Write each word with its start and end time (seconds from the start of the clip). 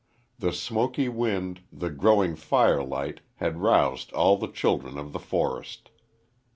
The 0.39 0.51
smoky 0.51 1.09
wind, 1.09 1.61
the 1.71 1.91
growing 1.91 2.35
firelight 2.35 3.21
had 3.35 3.59
roused 3.61 4.11
all 4.13 4.35
the 4.35 4.51
children 4.51 4.97
of 4.97 5.13
the 5.13 5.19
forest. 5.19 5.91